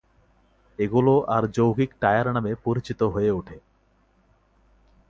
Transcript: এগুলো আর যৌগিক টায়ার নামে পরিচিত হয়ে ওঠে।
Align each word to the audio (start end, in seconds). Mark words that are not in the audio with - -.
এগুলো 0.79 1.13
আর 1.27 1.43
যৌগিক 1.47 1.91
টায়ার 1.99 2.27
নামে 2.33 2.51
পরিচিত 2.65 2.99
হয়ে 3.03 3.31
ওঠে। 3.31 3.57